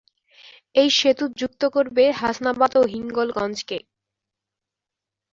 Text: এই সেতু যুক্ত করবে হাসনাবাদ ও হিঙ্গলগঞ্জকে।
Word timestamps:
এই 0.75 0.89
সেতু 0.97 1.25
যুক্ত 1.39 1.61
করবে 1.75 2.03
হাসনাবাদ 2.19 2.71
ও 2.77 2.83
হিঙ্গলগঞ্জকে। 2.93 3.77